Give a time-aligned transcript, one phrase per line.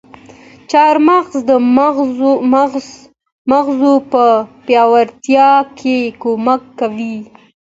[0.71, 1.51] چارمغز د
[3.51, 4.23] مغزو په
[4.65, 7.17] پياوړتيا کې کمک کوي.